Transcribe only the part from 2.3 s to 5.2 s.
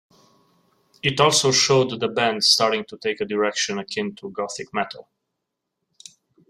starting to take a direction akin to Gothic metal.